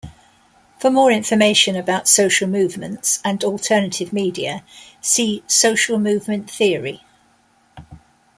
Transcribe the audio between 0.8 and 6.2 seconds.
more information about social movements, and alternative media, see Social